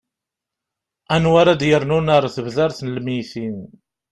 anwa 1.13 1.37
ara 1.41 1.53
d-yernun 1.59 2.07
ar 2.15 2.25
tebdart 2.35 2.79
n 2.81 2.91
lmeyytin 2.95 3.57